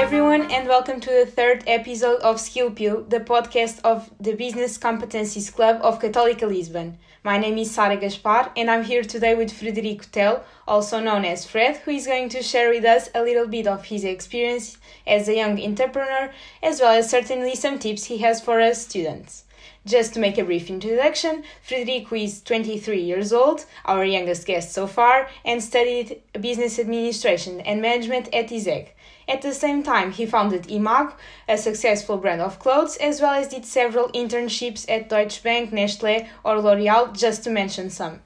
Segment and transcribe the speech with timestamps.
[0.00, 4.78] everyone, and welcome to the third episode of Skill Pill, the podcast of the Business
[4.78, 6.96] Competencies Club of Católica Lisbon.
[7.22, 11.44] My name is Sara Gaspar, and I'm here today with Frederico Tel, also known as
[11.44, 15.28] Fred, who is going to share with us a little bit of his experience as
[15.28, 19.44] a young entrepreneur, as well as certainly some tips he has for us students.
[19.84, 24.86] Just to make a brief introduction, Frederico is 23 years old, our youngest guest so
[24.86, 28.88] far, and studied business administration and management at ISEG.
[29.30, 31.14] At the same time, he founded Imago,
[31.48, 36.26] a successful brand of clothes, as well as did several internships at Deutsche Bank, Nestle,
[36.42, 38.18] or L'Oreal, just to mention some.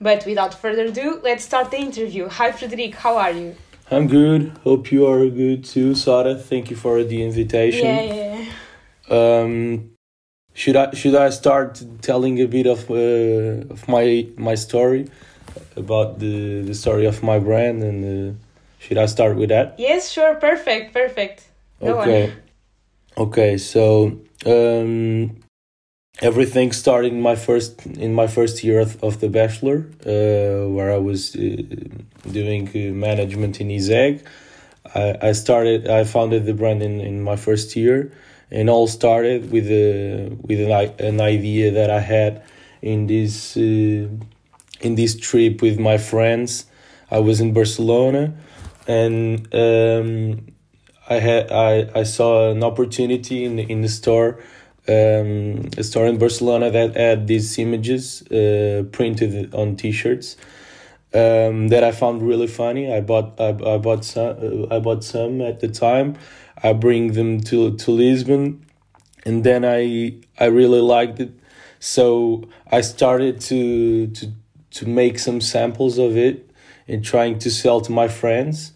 [0.00, 2.28] But without further ado, let's start the interview.
[2.30, 3.54] Hi, Frederic, how are you?
[3.90, 4.52] I'm good.
[4.64, 6.34] Hope you are good too, Sara.
[6.34, 7.86] Thank you for the invitation.
[7.86, 8.46] Yeah,
[9.10, 9.40] yeah.
[9.40, 9.90] Um,
[10.54, 15.08] should I should I start telling a bit of uh, of my my story
[15.76, 18.45] about the the story of my brand and uh,
[18.78, 19.74] should I start with that?
[19.78, 20.34] Yes, sure.
[20.34, 21.44] Perfect, perfect.
[21.80, 22.32] Go okay.
[23.16, 23.26] on.
[23.26, 23.58] Okay.
[23.58, 25.36] So um,
[26.20, 30.92] everything started in my first in my first year of, of the bachelor, uh, where
[30.92, 31.62] I was uh,
[32.30, 34.22] doing uh, management in ISEG.
[34.94, 35.88] I, I started.
[35.88, 38.12] I founded the brand in, in my first year,
[38.50, 42.42] and all started with a with an, an idea that I had
[42.82, 44.08] in this uh,
[44.80, 46.66] in this trip with my friends.
[47.10, 48.34] I was in Barcelona,
[48.86, 50.46] and um,
[51.08, 54.38] I had I, I saw an opportunity in the, in the store,
[54.88, 60.36] um, a store in Barcelona that had these images uh, printed on T-shirts
[61.14, 62.92] um, that I found really funny.
[62.92, 64.36] I bought I, I bought some
[64.70, 66.16] uh, I bought some at the time.
[66.62, 68.66] I bring them to to Lisbon,
[69.24, 71.32] and then I I really liked it,
[71.80, 74.32] so I started to to
[74.72, 76.50] to make some samples of it
[76.88, 78.72] and trying to sell to my friends,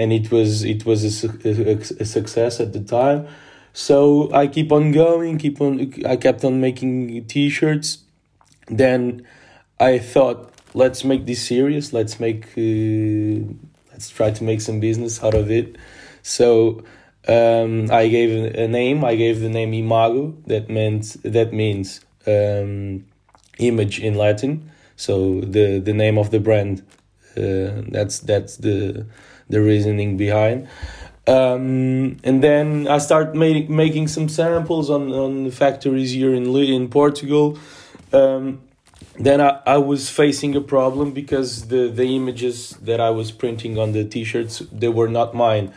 [0.00, 3.28] and it was it was a, a, a success at the time.
[3.72, 5.92] So I keep on going, keep on.
[6.06, 7.98] I kept on making T-shirts.
[8.68, 9.26] Then
[9.78, 11.92] I thought, let's make this serious.
[11.92, 13.44] Let's make, uh,
[13.92, 15.76] let's try to make some business out of it.
[16.22, 16.82] So
[17.28, 19.04] um, I gave a name.
[19.04, 20.34] I gave the name Imago.
[20.46, 23.04] That meant that means um,
[23.58, 24.70] image in Latin.
[24.96, 26.82] So the the name of the brand.
[27.36, 29.06] Uh, that's that's the
[29.50, 30.68] the reasoning behind.
[31.26, 36.88] Um, and then I start making making some samples on on factories here in in
[36.88, 37.58] Portugal.
[38.12, 38.62] Um,
[39.20, 43.78] then I, I was facing a problem because the, the images that I was printing
[43.78, 45.72] on the t-shirts they were not mine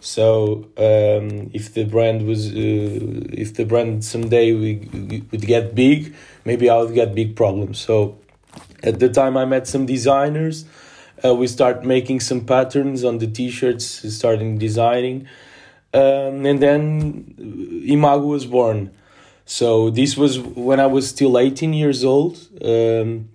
[0.00, 6.14] so um, if the brand was uh, if the brand someday we, would get big
[6.44, 8.18] maybe I would get big problems so
[8.82, 10.66] at the time I met some designers
[11.24, 15.26] uh, we start making some patterns on the t-shirts starting designing
[15.92, 18.90] um, and then Imago was born
[19.46, 23.28] so this was when I was still 18 years old, um,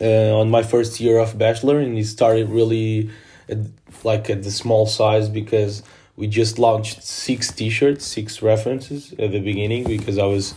[0.00, 3.10] uh, on my first year of bachelor, and it started really
[3.48, 3.58] at,
[4.02, 5.82] like at the small size because
[6.16, 10.54] we just launched six T-shirts, six references at the beginning because I was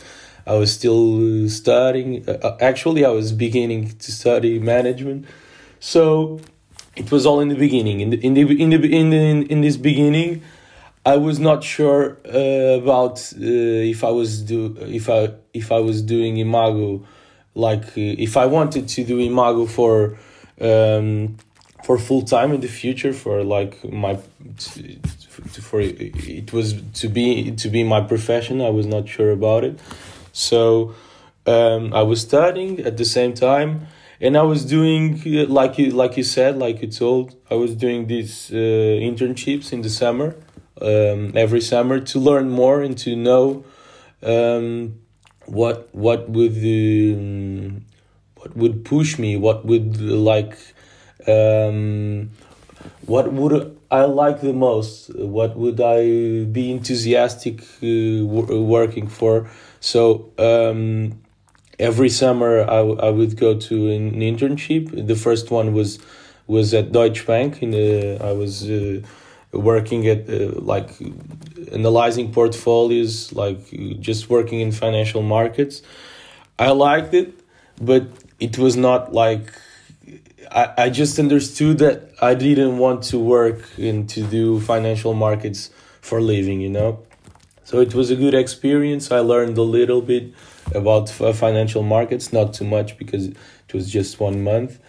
[0.47, 2.27] I was still studying.
[2.29, 5.25] Uh, actually, I was beginning to study management,
[5.79, 6.39] so
[6.95, 7.99] it was all in the beginning.
[8.01, 10.41] In the in the in the in the, in this beginning.
[11.07, 15.77] I was not sure uh, about uh, if I was do if I if I
[15.77, 17.05] was doing Imago,
[17.53, 20.17] like uh, if I wanted to do Imago for
[20.59, 21.37] um,
[21.83, 24.17] for full time in the future for like my
[24.57, 28.59] t- t- for it was to be to be my profession.
[28.59, 29.79] I was not sure about it,
[30.33, 30.95] so
[31.45, 33.87] um, I was studying at the same time.
[34.21, 37.75] And I was doing uh, like you like you said, like you told, I was
[37.75, 38.55] doing these uh,
[39.09, 40.35] internships in the summer,
[40.81, 43.65] um, every summer to learn more and to know
[44.23, 44.99] um,
[45.45, 47.85] what what would um,
[48.35, 50.57] what would push me, what would like
[51.27, 52.31] um,
[53.05, 59.49] what would I like the most, what would I be enthusiastic uh, working for.
[59.79, 61.21] So um,
[61.79, 65.07] every summer I, I would go to an internship.
[65.07, 65.99] The first one was
[66.47, 67.61] was at Deutsche Bank.
[67.61, 68.69] In the, I was.
[68.69, 69.01] Uh,
[69.55, 70.89] working at uh, like
[71.71, 73.59] analyzing portfolios like
[73.99, 75.81] just working in financial markets
[76.59, 77.33] i liked it
[77.81, 78.07] but
[78.39, 79.53] it was not like
[80.51, 85.69] I, I just understood that i didn't want to work and to do financial markets
[86.01, 86.99] for living you know
[87.63, 90.33] so it was a good experience i learned a little bit
[90.73, 94.79] about financial markets not too much because it was just one month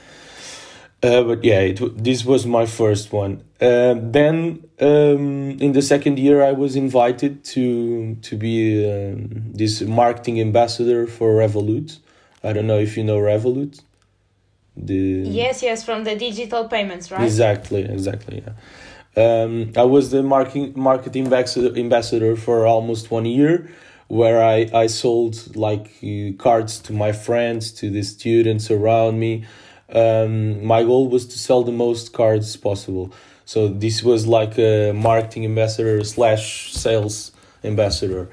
[1.02, 3.43] Uh, but yeah, it, this was my first one.
[3.61, 8.58] Uh, then um, in the second year, I was invited to to be
[8.90, 11.99] um, this marketing ambassador for Revolut.
[12.43, 13.81] I don't know if you know Revolut.
[14.75, 14.94] The
[15.43, 17.23] yes, yes, from the digital payments, right?
[17.23, 18.43] Exactly, exactly.
[18.44, 18.55] Yeah.
[19.23, 23.69] Um, I was the marketing marketing ambassador, ambassador for almost one year,
[24.08, 29.44] where I I sold like uh, cards to my friends, to the students around me
[29.94, 33.12] um, my goal was to sell the most cards possible.
[33.44, 37.32] So this was like a marketing ambassador slash sales
[37.62, 38.29] ambassador.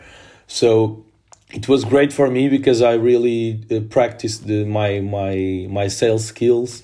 [0.47, 1.05] So
[1.51, 6.25] it was great for me because I really uh, practiced the, my my my sales
[6.25, 6.81] skills,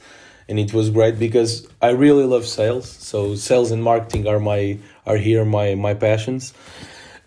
[0.48, 2.88] and it was great because I really love sales.
[2.88, 4.78] So sales and marketing are my
[5.08, 6.54] are here my my passions.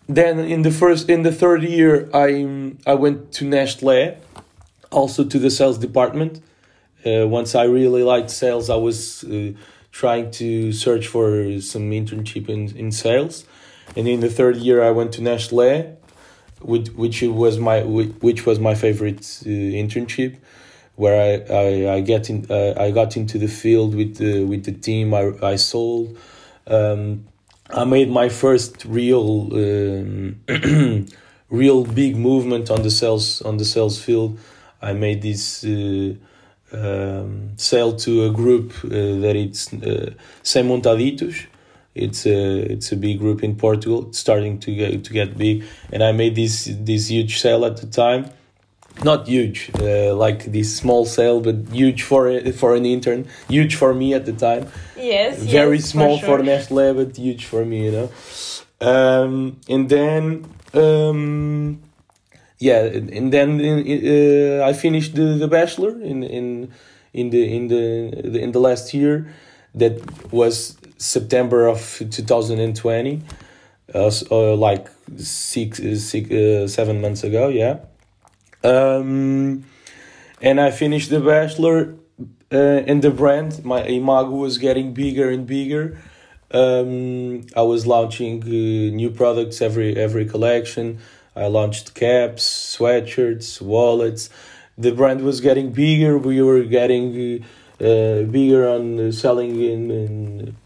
[0.09, 4.17] Then in the first in the third year, I I went to Nestlé,
[4.91, 6.43] also to the sales department
[7.05, 9.53] uh, once I really liked sales, I was uh,
[9.91, 13.45] trying to search for some internship in, in sales.
[13.97, 15.97] And in the third year, I went to Nestlé,
[16.61, 20.37] which, which was my which was my favorite uh, internship,
[20.95, 24.65] where I, I, I get in uh, I got into the field with the with
[24.65, 26.17] the team I, I sold.
[26.69, 27.27] Um,
[27.75, 30.41] I made my first real um,
[31.51, 34.39] real big movement on the sales on the sales field.
[34.83, 36.15] I made this uh,
[36.73, 41.47] um, sell to a group uh, that it's uh, Sem Montaditos.
[41.95, 45.65] It's a it's a big group in Portugal, it's starting to get to get big,
[45.91, 48.31] and I made this this huge sale at the time.
[49.05, 53.27] Not huge, uh, like this small sale, but huge for for an intern.
[53.49, 54.69] Huge for me at the time.
[54.97, 55.39] Yes.
[55.39, 56.39] Very yes, small for, sure.
[56.39, 57.87] for Nestle, but huge for me.
[57.87, 58.11] You know.
[58.81, 60.45] Um, and then
[60.75, 61.81] um,
[62.59, 66.73] yeah, and then uh, I finished the, the bachelor in in
[67.13, 69.27] in the in the in the last year.
[69.75, 70.01] That
[70.31, 73.23] was September of two thousand and twenty,
[73.95, 77.49] uh, uh, like six, six uh, seven months ago.
[77.49, 77.79] Yeah,
[78.65, 79.65] um,
[80.41, 81.95] and I finished the bachelor,
[82.53, 82.57] uh,
[82.87, 85.99] and the brand my imago was getting bigger and bigger.
[86.51, 90.99] Um, I was launching uh, new products every every collection.
[91.35, 94.29] I launched caps, sweatshirts, wallets.
[94.77, 96.19] The brand was getting bigger.
[96.19, 97.43] We were getting
[97.81, 100.57] uh, bigger on uh, selling in, in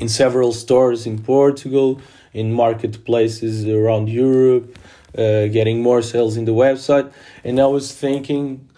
[0.00, 2.00] in several stores in Portugal,
[2.32, 4.76] in marketplaces around Europe,
[5.16, 7.12] uh, getting more sales in the website.
[7.44, 8.68] And I was thinking,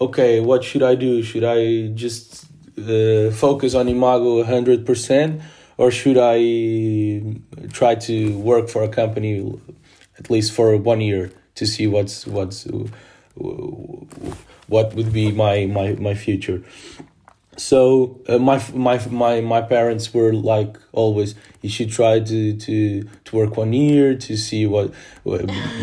[0.00, 1.22] okay, what should I do?
[1.22, 2.46] Should I just
[2.78, 5.42] uh, focus on Imago 100%?
[5.78, 7.22] Or should I
[7.70, 9.60] try to work for a company
[10.18, 12.66] at least for one year to see what's what's
[14.68, 16.62] what would be my my my future
[17.56, 23.08] so uh, my my my my parents were like always you should try to to
[23.24, 24.92] to work one year to see what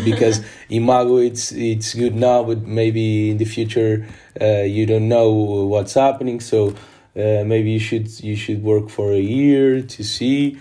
[0.04, 0.40] because
[0.70, 4.06] imago it's it's good now but maybe in the future
[4.40, 6.40] uh, you don't know what's happening.
[6.40, 6.70] So
[7.16, 10.58] uh, maybe you should you should work for a year to see.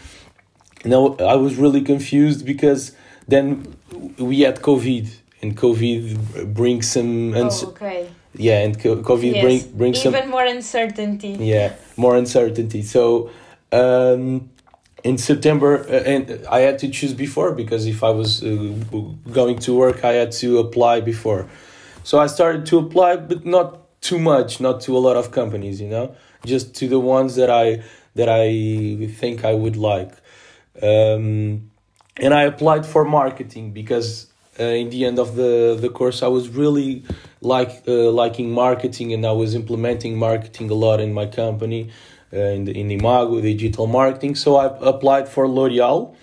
[0.86, 2.92] Now i was really confused because
[3.28, 3.76] then
[4.18, 5.10] we had COVID,
[5.44, 7.34] and COVID brings some.
[7.36, 8.10] Uns- oh, okay.
[8.36, 9.44] Yeah, and COVID yes.
[9.44, 11.38] bring brings even some more uncertainty.
[11.40, 12.82] Yeah, more uncertainty.
[12.82, 13.30] So.
[13.72, 14.50] Um,
[15.04, 18.48] in September, uh, and I had to choose before because if I was uh,
[19.32, 21.50] going to work, I had to apply before.
[22.04, 25.82] So I started to apply, but not too much, not to a lot of companies,
[25.82, 27.84] you know, just to the ones that I
[28.16, 30.14] that I think I would like.
[30.82, 31.72] Um,
[32.18, 34.28] and I applied for marketing because
[34.60, 37.04] uh, in the end of the the course I was really
[37.42, 41.90] like uh, liking marketing and I was implementing marketing a lot in my company
[42.32, 44.36] uh, in the, in Imago digital marketing.
[44.36, 46.16] So I applied for L'Oreal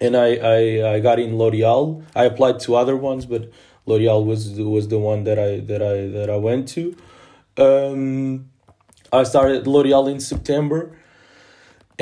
[0.00, 3.50] and I, I I got in L'Oreal I applied to other ones but
[3.86, 6.96] L'Oreal was was the one that I that I that I went to.
[7.56, 8.48] Um,
[9.12, 10.96] I started L'Oreal in September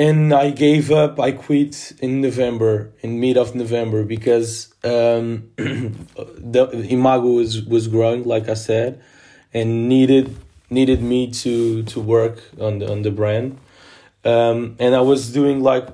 [0.01, 1.19] and I gave up.
[1.19, 8.23] I quit in November, in mid of November, because um, the Imago was was growing,
[8.23, 8.99] like I said,
[9.53, 10.35] and needed
[10.71, 13.59] needed me to to work on the on the brand.
[14.25, 15.87] Um, and I was doing like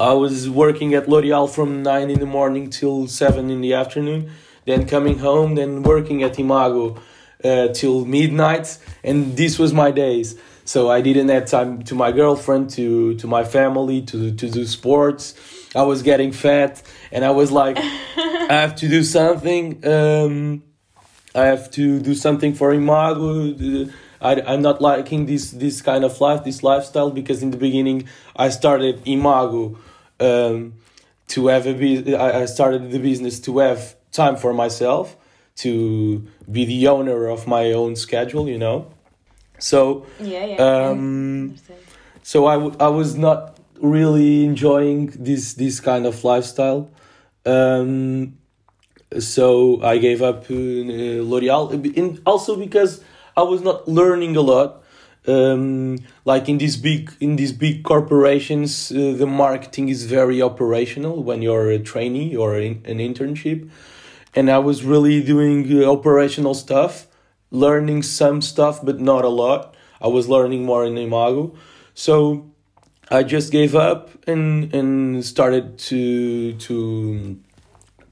[0.00, 4.30] I was working at L'Oreal from nine in the morning till seven in the afternoon,
[4.64, 6.96] then coming home, then working at Imago
[7.44, 12.12] uh, till midnight, and this was my days so I didn't have time to my
[12.12, 15.34] girlfriend, to to my family, to to do sports.
[15.74, 17.76] I was getting fat, and I was like,
[18.16, 19.86] I have to do something.
[19.86, 20.62] Um,
[21.34, 23.88] I have to do something for Imago.
[24.20, 28.08] I, I'm not liking this this kind of life, this lifestyle, because in the beginning
[28.36, 29.76] I started Imago
[30.20, 30.74] um,
[31.28, 35.16] to have a bus- I I started the business to have time for myself,
[35.56, 38.93] to be the owner of my own schedule, you know.
[39.64, 40.62] So Yeah, yeah.
[40.62, 41.80] I um, understand.
[42.22, 46.90] so I, w- I was not really enjoying this this kind of lifestyle
[47.44, 48.38] um
[49.18, 50.54] so i gave up uh,
[51.30, 53.02] l'oreal and also because
[53.36, 54.82] i was not learning a lot
[55.26, 61.22] um like in these big in these big corporations uh, the marketing is very operational
[61.22, 63.68] when you're a trainee or in, an internship
[64.34, 67.06] and i was really doing uh, operational stuff
[67.54, 71.54] learning some stuff but not a lot i was learning more in imago
[71.94, 72.44] so
[73.10, 77.38] I just gave up and and started to to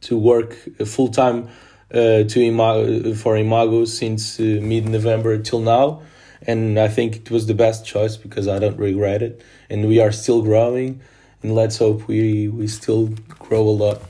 [0.02, 1.48] to work full time
[1.94, 6.02] uh, to Imago for Imago since uh, mid November till now,
[6.46, 9.98] and I think it was the best choice because I don't regret it, and we
[9.98, 11.00] are still growing,
[11.42, 13.08] and let's hope we we still
[13.38, 14.02] grow a lot,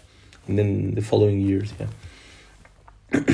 [0.48, 1.72] in the following years.
[1.78, 1.86] Yeah.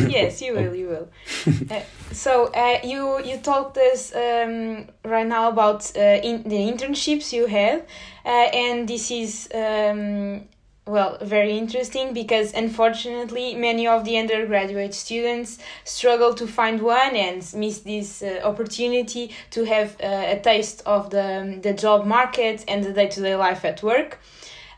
[0.08, 0.74] Yes, you will.
[0.74, 1.08] You will.
[1.70, 1.82] uh,
[2.12, 7.46] so uh, you you talked us um, right now about uh, in the internships you
[7.46, 7.86] had,
[8.24, 10.48] uh, and this is um,
[10.86, 17.52] well very interesting because unfortunately many of the undergraduate students struggle to find one and
[17.54, 22.84] miss this uh, opportunity to have uh, a taste of the the job market and
[22.84, 24.18] the day to day life at work.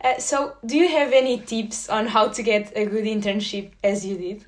[0.03, 4.07] Uh, so, do you have any tips on how to get a good internship as
[4.07, 4.47] you did?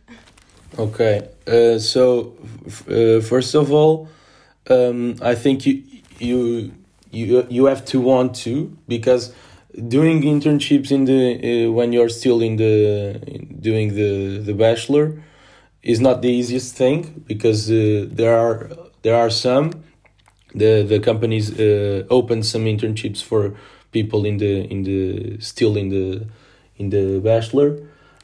[0.78, 2.34] Okay, uh, so
[2.88, 4.08] uh, first of all,
[4.70, 5.82] um, I think you
[6.18, 6.72] you
[7.10, 9.34] you you have to want to because
[9.88, 15.22] doing internships in the uh, when you're still in the in doing the the bachelor
[15.82, 18.70] is not the easiest thing because uh, there are
[19.02, 19.84] there are some
[20.54, 23.54] the the companies uh, open some internships for
[23.90, 26.26] people in the in the still in the
[26.78, 27.78] in the bachelor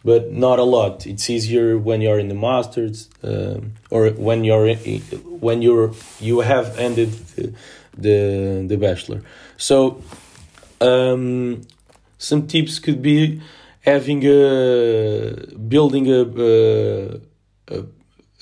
[0.04, 4.68] but not a lot it's easier when you're in the masters um, or when you're
[4.68, 5.00] in,
[5.40, 7.52] when you're you have ended the
[7.96, 9.22] the, the bachelor
[9.56, 10.02] so
[10.80, 11.62] um,
[12.18, 13.40] some tips could be
[13.80, 15.34] having a
[15.74, 16.20] building a,
[17.68, 17.84] a,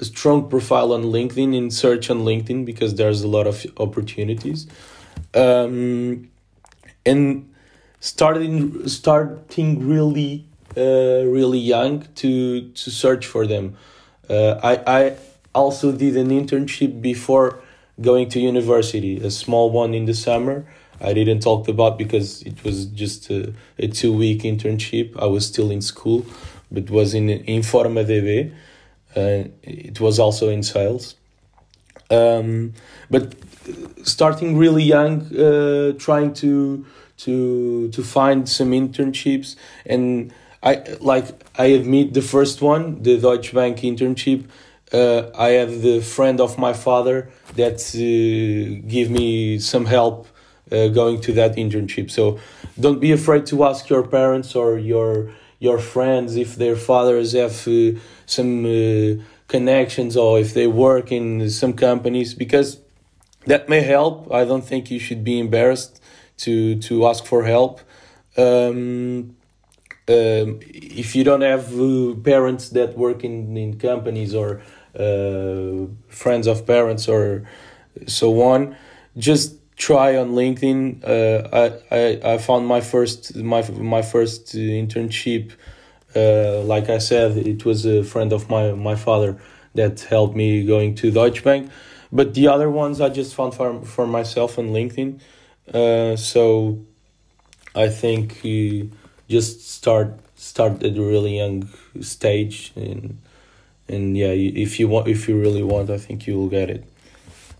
[0.00, 4.66] a strong profile on LinkedIn and search on LinkedIn because there's a lot of opportunities.
[5.34, 6.30] Um,
[7.04, 7.52] and
[8.00, 10.46] starting starting really
[10.82, 13.76] really young to to search for them.
[14.28, 15.16] Uh, I I
[15.54, 17.60] also did an internship before
[18.00, 20.66] going to university, a small one in the summer.
[21.00, 25.16] I didn't talk about because it was just a, a two week internship.
[25.20, 26.24] I was still in school,
[26.70, 28.52] but was in Informa DB.
[29.14, 31.16] Uh, it was also in sales.
[32.10, 32.74] Um,
[33.10, 33.34] but
[34.04, 36.86] starting really young, uh, trying to
[37.18, 39.56] to to find some internships
[39.86, 41.26] and I like
[41.58, 44.48] I admit the first one, the Deutsche Bank internship.
[44.92, 50.28] Uh, I had the friend of my father that uh, give me some help
[50.70, 52.10] uh, going to that internship.
[52.10, 52.38] So
[52.78, 57.66] don't be afraid to ask your parents or your your friends if their fathers have
[57.66, 62.80] uh, some uh, connections or if they work in some companies because
[63.46, 64.32] that may help.
[64.32, 66.00] I don't think you should be embarrassed
[66.38, 67.80] to to ask for help.
[68.36, 69.36] Um,
[70.08, 74.60] um, if you don't have uh, parents that work in, in companies or
[74.98, 77.48] uh, friends of parents or
[78.06, 78.76] so on,
[79.18, 81.02] just try on LinkedIn.
[81.04, 85.52] Uh, I, I I found my first my my first internship.
[86.14, 89.38] Uh, like I said, it was a friend of my my father
[89.74, 91.70] that helped me going to Deutsche Bank.
[92.12, 95.20] But the other ones I just found for for myself on LinkedIn.
[95.72, 96.78] Uh, so
[97.74, 98.86] I think uh,
[99.28, 101.68] just start start at a really young
[102.00, 103.18] stage and
[103.88, 106.84] and yeah if you want if you really want I think you will get it.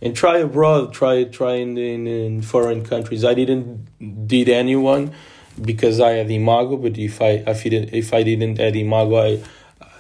[0.02, 3.24] And try abroad try try in, in, in foreign countries.
[3.24, 5.12] I didn't did anyone
[5.60, 9.16] because I had imago but if I if I didn't if I didn't have imago
[9.16, 9.42] I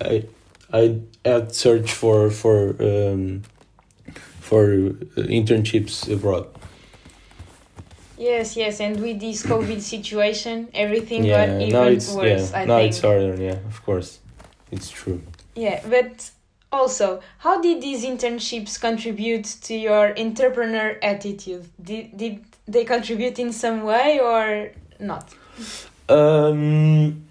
[0.00, 0.24] I
[0.72, 3.42] I had search for for um,
[4.40, 4.66] for
[5.16, 6.46] internships abroad
[8.18, 12.50] Yes, yes, and with this COVID situation, everything yeah got even now it's worse.
[12.50, 12.88] yeah I now think.
[12.90, 14.20] it's harder yeah of course
[14.70, 15.20] it's true
[15.54, 16.30] Yeah, but
[16.72, 21.64] also, how did these internships contribute to your entrepreneur attitude?
[21.82, 25.32] Did did they contribute in some way or not?
[26.08, 27.24] Um.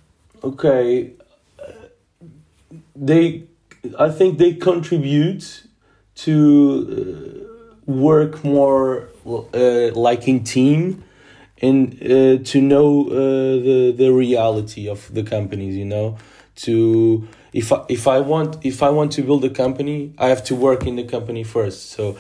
[0.44, 1.12] Okay.
[2.96, 3.44] They,
[4.00, 5.63] I think they contribute
[6.15, 6.34] to
[6.89, 7.45] uh,
[7.86, 11.04] work more uh, like in team
[11.62, 13.13] and uh, to know uh,
[13.68, 16.18] the the reality of the companies you know?
[16.58, 20.44] To if I, if I want if I want to build a company I have
[20.46, 21.92] to work in the company first.
[21.92, 22.18] So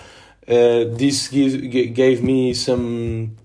[0.47, 3.37] uh, this gives gave me some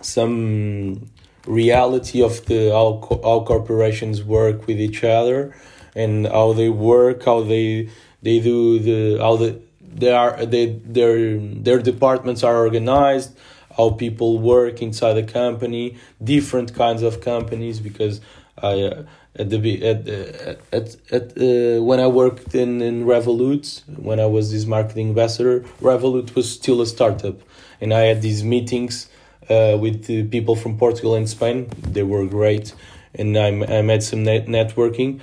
[0.00, 1.10] some
[1.46, 5.54] reality of the how, how corporations work with each other
[5.94, 7.88] and how they work how they
[8.22, 9.60] they do the how the
[9.92, 13.36] they are they their their departments are organized
[13.76, 18.20] how people work inside the company different kinds of companies because
[18.62, 19.04] i uh,
[19.36, 20.08] at the at
[20.72, 25.60] at at uh, when I worked in in Revolut when I was this marketing ambassador
[25.80, 27.36] Revolut was still a startup.
[27.80, 29.08] And I had these meetings
[29.48, 31.68] uh, with people from Portugal and Spain.
[31.78, 32.74] They were great.
[33.14, 35.20] And I, I met some net networking.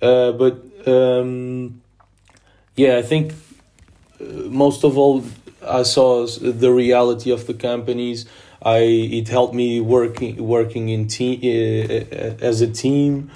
[0.00, 1.82] Uh, but um,
[2.76, 3.34] yeah I think uh,
[4.20, 5.24] most of all
[5.66, 8.26] I saw the reality of the companies.
[8.62, 13.30] I it helped me working working in team uh, as a team,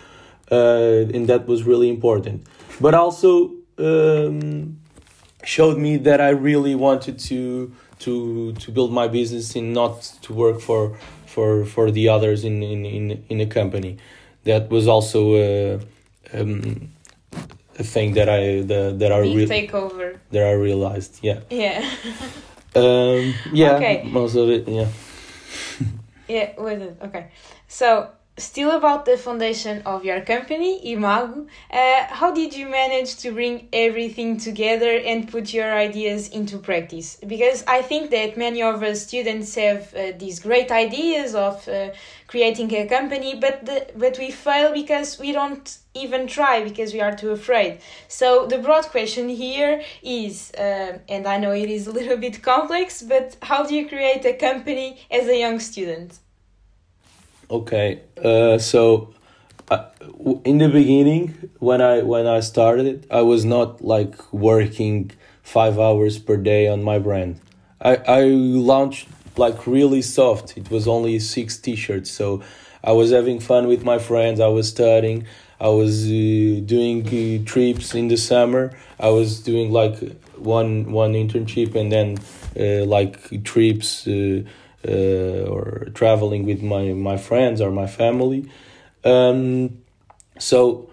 [0.51, 2.47] uh, and that was really important.
[2.81, 4.79] But also um,
[5.45, 10.35] showed me that I really wanted to to to build my business and not to
[10.35, 13.99] work for for for the others in in in, in a company.
[14.45, 15.21] That was also.
[15.35, 15.81] Uh,
[16.33, 16.94] um,
[17.83, 21.19] thing that I the, that I re- takeover that I realized.
[21.23, 21.41] Yeah.
[21.51, 21.85] Yeah.
[22.77, 23.77] um, yeah.
[23.77, 24.03] Okay.
[24.05, 24.69] Most of it.
[24.69, 24.89] Yeah.
[26.29, 26.61] yeah.
[26.61, 26.99] With it.
[27.03, 27.31] Okay.
[27.69, 33.31] So still about the foundation of your company, Imago, uh, how did you manage to
[33.31, 37.17] bring everything together and put your ideas into practice?
[37.27, 41.91] Because I think that many of us students have uh, these great ideas of uh,
[42.35, 45.67] creating a company, but the, but we fail because we don't
[46.03, 47.73] even try because we are too afraid.
[48.09, 52.43] So the broad question here is, uh, and I know it is a little bit
[52.43, 56.19] complex, but how do you create a company as a young student?
[57.49, 59.15] Okay, uh, so
[59.71, 59.85] uh,
[60.45, 61.25] in the beginning,
[61.69, 65.13] when I when I started, I was not like working
[65.57, 67.33] five hours per day on my brand.
[67.91, 68.23] I I
[68.73, 70.57] launched like really soft.
[70.57, 72.43] It was only six t-shirts, so
[72.83, 74.41] I was having fun with my friends.
[74.41, 75.27] I was studying.
[75.61, 78.73] I was uh, doing uh, trips in the summer.
[78.99, 79.97] I was doing like
[80.37, 82.19] one one internship and then
[82.59, 84.43] uh, like trips uh,
[84.87, 88.51] uh, or traveling with my my friends or my family.
[89.05, 89.79] Um,
[90.39, 90.91] so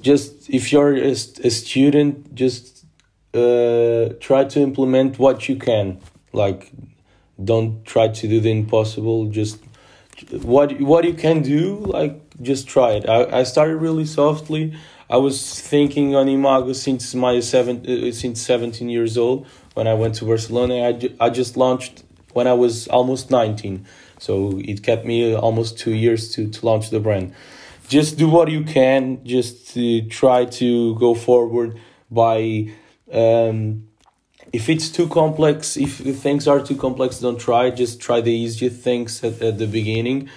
[0.00, 2.84] just if you're a, a student, just
[3.34, 6.00] uh, try to implement what you can.
[6.32, 6.72] Like,
[7.42, 9.26] don't try to do the impossible.
[9.26, 9.58] Just
[10.42, 11.76] what what you can do.
[11.76, 13.08] Like, just try it.
[13.08, 14.74] I, I started really softly.
[15.10, 19.46] I was thinking on Imago since my seven uh, since seventeen years old.
[19.74, 23.86] When I went to Barcelona, I, ju- I just launched when I was almost 19.
[24.18, 27.34] So it kept me almost two years to, to launch the brand.
[27.88, 31.78] Just do what you can, just to try to go forward
[32.10, 32.70] by.
[33.10, 33.88] Um,
[34.52, 37.70] if it's too complex, if things are too complex, don't try.
[37.70, 40.28] Just try the easiest things at, at the beginning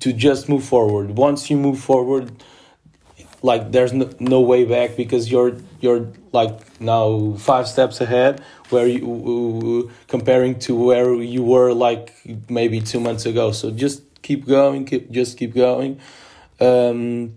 [0.00, 1.16] to just move forward.
[1.16, 2.30] Once you move forward,
[3.42, 8.86] like there's no, no way back because you're you're like now five steps ahead where
[8.86, 12.14] you comparing to where you were like
[12.48, 16.00] maybe two months ago so just keep going keep just keep going
[16.60, 17.34] um,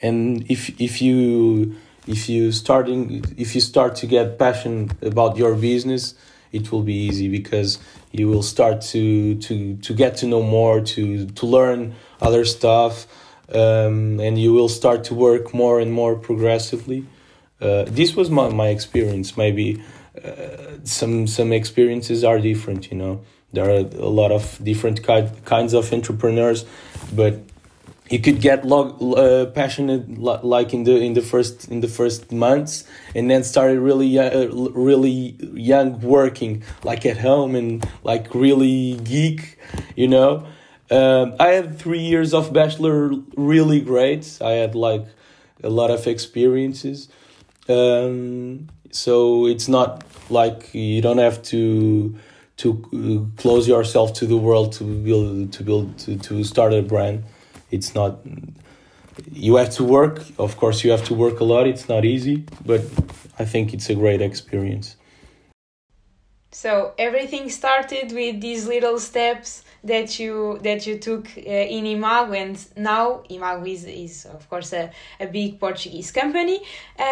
[0.00, 1.74] and if if you
[2.08, 6.14] if you starting if you start to get passion about your business
[6.52, 7.78] it will be easy because
[8.12, 13.06] you will start to to to get to know more to to learn other stuff
[13.52, 17.06] um, and you will start to work more and more progressively.
[17.60, 19.36] Uh, this was my, my experience.
[19.36, 19.82] Maybe
[20.22, 22.90] uh, some some experiences are different.
[22.90, 23.20] You know,
[23.52, 26.64] there are a lot of different ki- kinds of entrepreneurs,
[27.12, 27.40] but
[28.10, 32.84] you could get uh, passionate like in the in the first in the first months
[33.14, 39.58] and then started really uh, really young working like at home and like really geek
[39.94, 40.46] you know
[40.90, 44.38] um, I had three years of bachelor, really great.
[44.40, 45.04] I had like
[45.62, 47.08] a lot of experiences.
[47.68, 52.16] Um, so it's not like you don't have to
[52.58, 56.82] to uh, close yourself to the world to build to build to, to start a
[56.82, 57.24] brand.
[57.70, 58.20] It's not.
[59.32, 60.22] You have to work.
[60.38, 61.66] Of course, you have to work a lot.
[61.66, 62.82] It's not easy, but
[63.38, 64.96] I think it's a great experience.
[66.50, 71.40] So everything started with these little steps that you that you took uh,
[71.76, 76.60] in Imago, and now Imago is, is of course a, a big Portuguese company.
[76.98, 77.04] Uh,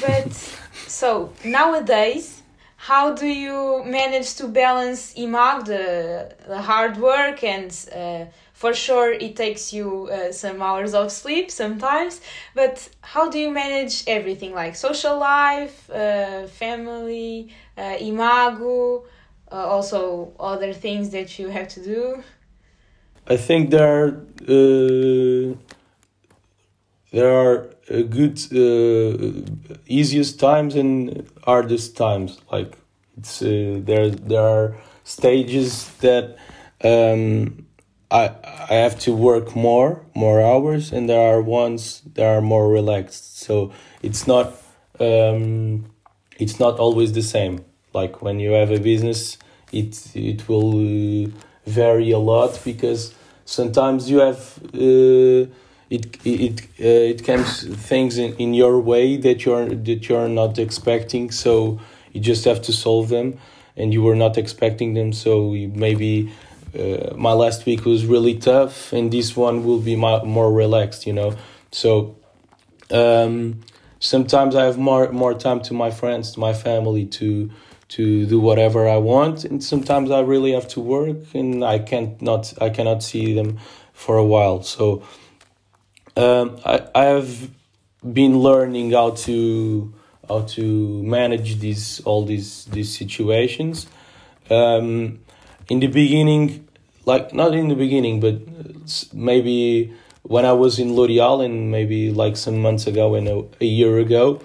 [0.00, 0.32] but
[0.86, 2.42] so nowadays,
[2.76, 8.26] how do you manage to balance imag the, the hard work and uh,
[8.64, 12.22] for sure it takes you uh, some hours of sleep sometimes
[12.54, 14.52] but how do you manage everything?
[14.54, 19.04] Like social life uh, family uh, imago
[19.52, 22.24] uh, also other things that you have to do?
[23.34, 24.08] I think there are
[24.54, 25.46] uh,
[27.16, 27.56] there are
[27.90, 28.36] uh, good
[29.86, 30.94] easiest times and
[31.44, 32.30] hardest times.
[32.50, 32.72] Like
[33.18, 33.40] it's
[33.88, 36.26] there there are stages that
[36.82, 37.63] um,
[38.14, 38.30] I
[38.70, 43.40] I have to work more more hours and there are ones that are more relaxed.
[43.40, 43.72] So
[44.02, 44.46] it's not
[45.00, 45.86] um,
[46.38, 47.64] it's not always the same.
[47.92, 49.36] Like when you have a business
[49.72, 51.30] it it will
[51.66, 54.40] vary a lot because sometimes you have
[54.74, 55.50] uh,
[55.90, 57.48] it it uh, it comes
[57.88, 61.30] things in, in your way that you're that you're not expecting.
[61.32, 61.80] So
[62.12, 63.38] you just have to solve them
[63.76, 65.12] and you were not expecting them.
[65.12, 66.32] So maybe
[66.78, 71.06] uh, my last week was really tough and this one will be my, more relaxed
[71.06, 71.36] you know
[71.70, 72.16] so
[72.90, 73.60] um,
[73.98, 77.50] sometimes i have more more time to my friends to my family to
[77.88, 82.20] to do whatever i want and sometimes i really have to work and i can't
[82.20, 83.58] not i cannot see them
[83.92, 85.02] for a while so
[86.16, 87.50] um, I, I have
[88.12, 89.92] been learning how to
[90.28, 93.86] how to manage these all these these situations.
[94.50, 95.20] Um,
[95.68, 96.66] in the beginning,
[97.04, 98.40] like not in the beginning, but
[99.12, 103.66] maybe when I was in L'Oreal and maybe like some months ago and a, a
[103.66, 104.40] year ago,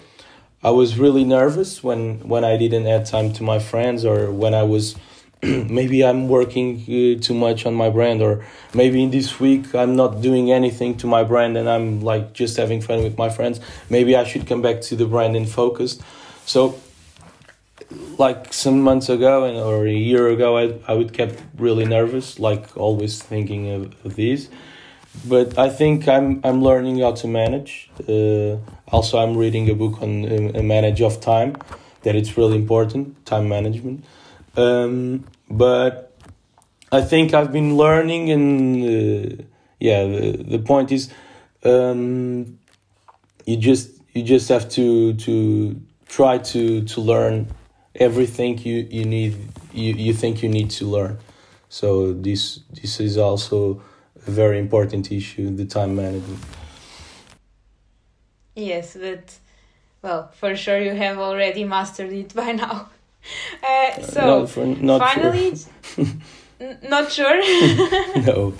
[0.61, 4.53] I was really nervous when when I didn't have time to my friends or when
[4.53, 4.95] I was
[5.41, 9.95] maybe I'm working uh, too much on my brand, or maybe in this week I'm
[9.95, 13.61] not doing anything to my brand and I'm like just having fun with my friends.
[13.89, 15.97] Maybe I should come back to the brand and focus.
[16.45, 16.77] So,
[18.17, 22.39] like some months ago and or a year ago, I I would kept really nervous,
[22.39, 24.49] like always thinking of, of these.
[25.27, 27.89] But I think I'm I'm learning how to manage.
[28.07, 31.55] Uh, also, I'm reading a book on uh, a manage of time,
[32.03, 34.05] that it's really important, time management
[34.59, 36.13] um, but
[36.91, 39.43] I think I've been learning, and uh,
[39.79, 41.11] yeah, the, the point is,
[41.63, 42.59] um,
[43.45, 47.47] you just you just have to to try to to learn
[47.95, 49.35] everything you you need
[49.73, 51.17] you, you think you need to learn.
[51.69, 53.81] So this this is also
[54.27, 56.39] a very important issue, the time management.
[58.55, 59.37] Yes, but
[60.01, 62.89] well, for sure you have already mastered it by now.
[63.63, 65.53] Uh, so not for, not finally,
[65.95, 66.05] sure.
[66.89, 67.37] not sure.
[68.25, 68.53] no.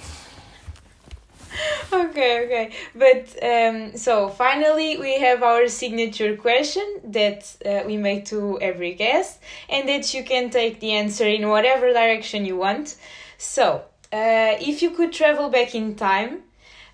[1.93, 8.25] okay, okay, but um, so finally we have our signature question that uh, we make
[8.25, 12.95] to every guest, and that you can take the answer in whatever direction you want.
[13.38, 16.43] So, uh, if you could travel back in time,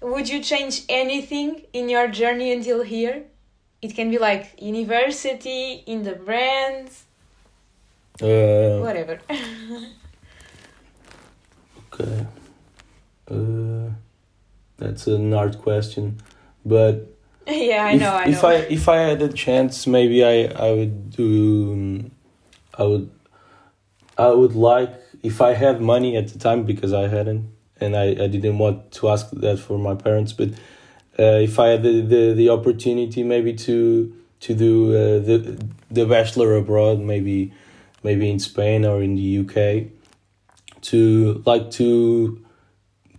[0.01, 3.23] would you change anything in your journey until here?
[3.81, 7.05] It can be like university, in the brands,
[8.21, 9.19] uh, Whatever.
[11.93, 12.25] okay.
[13.29, 13.84] Uh,
[14.77, 16.21] that's an hard question,
[16.65, 17.15] but
[17.47, 18.13] yeah, I if, know.
[18.13, 18.49] I if know.
[18.49, 21.73] I if I had a chance, maybe I I would do.
[21.73, 22.11] Um,
[22.77, 23.09] I would.
[24.17, 28.11] I would like if I had money at the time because I hadn't, and I,
[28.11, 30.33] I didn't want to ask that for my parents.
[30.33, 30.49] But
[31.19, 35.57] uh, if I had the, the, the opportunity, maybe to to do uh, the
[35.89, 37.53] the bachelor abroad, maybe
[38.03, 39.91] maybe in Spain or in the UK,
[40.81, 42.44] to like to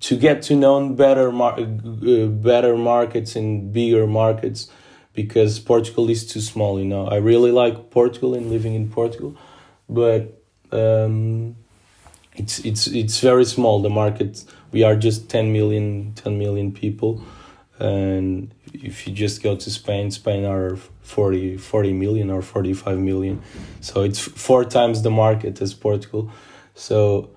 [0.01, 4.71] to get to know better mar- uh, better markets and bigger markets
[5.15, 6.79] because Portugal is too small.
[6.79, 9.37] You know, I really like Portugal and living in Portugal,
[9.89, 11.57] but um,
[12.35, 13.81] it's it's it's very small.
[13.81, 17.23] The market we are just 10 million 10 million people,
[17.79, 23.43] and if you just go to Spain, Spain are 40, 40 million or 45 million.
[23.81, 26.31] So it's four times the market as Portugal.
[26.75, 27.31] So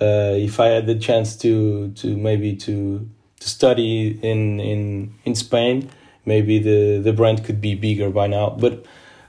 [0.00, 3.08] uh, if I had the chance to to maybe to
[3.40, 5.90] to study in in in Spain,
[6.24, 8.50] maybe the the brand could be bigger by now.
[8.50, 8.84] But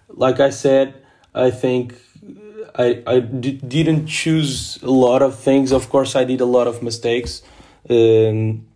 [0.09, 0.93] like I said,
[1.33, 1.95] I think
[2.75, 5.71] I I d- didn't choose a lot of things.
[5.71, 7.41] Of course, I did a lot of mistakes.
[7.89, 8.67] Um,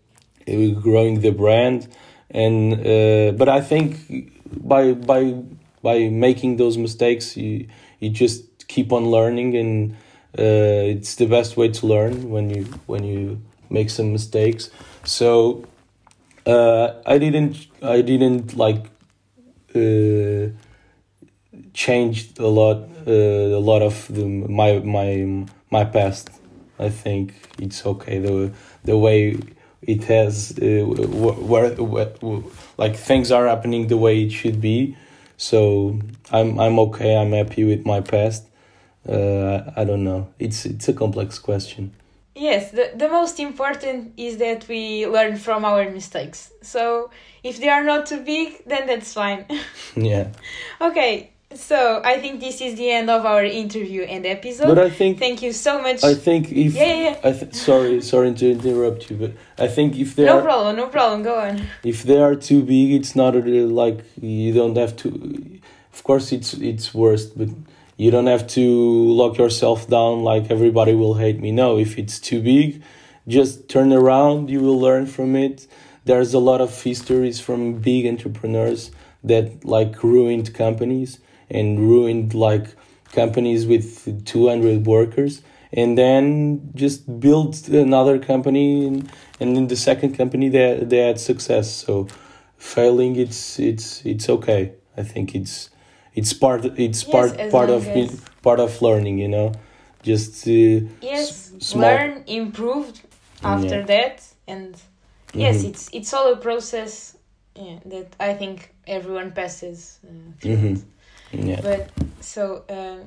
[0.81, 1.87] growing the brand
[2.31, 4.31] and uh, but I think
[4.63, 5.35] by by
[5.83, 7.67] by making those mistakes, you
[7.99, 9.97] you just keep on learning, and
[10.37, 14.69] uh, it's the best way to learn when you when you make some mistakes.
[15.03, 15.65] So
[16.45, 18.85] uh, I didn't I didn't like
[19.75, 20.55] uh,
[21.73, 26.29] changed a lot uh, a lot of the, my my my past.
[26.79, 28.19] I think it's okay.
[28.19, 28.51] The
[28.83, 29.37] the way
[29.81, 32.11] it has uh, where, where,
[32.77, 34.95] like things are happening the way it should be.
[35.37, 35.99] So
[36.31, 37.17] i'm i'm okay.
[37.17, 38.45] I'm happy with my past
[39.09, 41.91] uh, i don't know it's it's a complex question
[42.33, 46.51] Yes, the, the most important is that we learn from our mistakes.
[46.61, 47.11] So
[47.43, 49.45] if they are not too big, then that's fine.
[49.97, 50.29] yeah.
[50.79, 54.67] Okay, so I think this is the end of our interview and episode.
[54.67, 56.03] But I think thank you so much.
[56.03, 57.19] I think if yeah, yeah.
[57.23, 60.75] I th- sorry sorry to interrupt you, but I think if they no are problem,
[60.77, 61.23] no problem.
[61.23, 61.67] Go on.
[61.83, 65.59] if they are too big, it's not a, like you don't have to.
[65.93, 67.49] Of course, it's it's worst, but
[68.01, 68.65] you don't have to
[69.13, 71.51] lock yourself down like everybody will hate me.
[71.51, 72.81] No, if it's too big,
[73.27, 74.49] just turn around.
[74.49, 75.67] You will learn from it.
[76.05, 78.89] There's a lot of histories from big entrepreneurs
[79.23, 82.75] that like ruined companies and ruined like
[83.11, 90.15] companies with 200 workers and then just built another company and, and in the second
[90.17, 92.07] company they, they had success so
[92.57, 95.69] failing it's it's it's okay i think it's
[96.15, 97.83] it's part it's Yes, part part of
[98.41, 99.51] part of learning you know
[100.03, 103.01] just uh, Yes, small learn, improved
[103.43, 103.85] after Yeah.
[103.85, 104.75] that, and
[105.33, 105.69] yes, Mhm.
[105.69, 107.17] it's it's all a process.
[107.55, 110.57] Yeah, that I think everyone passes uh, through.
[110.57, 110.83] Mhm.
[111.33, 112.99] yeah But so uh,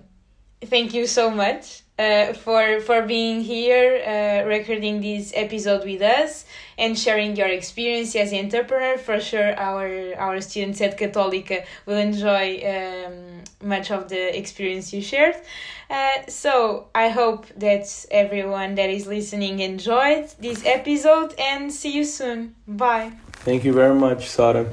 [0.66, 6.44] thank you so much uh, for for being here, uh, recording this episode with us,
[6.76, 8.98] and sharing your experience as an entrepreneur.
[8.98, 15.02] For sure, our our students at Católica will enjoy um, much of the experience you
[15.02, 15.37] shared.
[15.88, 22.04] Uh, so I hope that everyone that is listening enjoyed this episode, and see you
[22.04, 22.54] soon.
[22.66, 23.12] Bye.
[23.44, 24.66] thank you very much Sara